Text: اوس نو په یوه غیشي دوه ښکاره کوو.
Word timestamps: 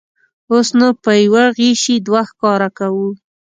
اوس 0.51 0.67
نو 0.79 0.87
په 1.03 1.11
یوه 1.23 1.43
غیشي 1.57 1.95
دوه 2.07 2.21
ښکاره 2.29 2.69
کوو. 2.77 3.09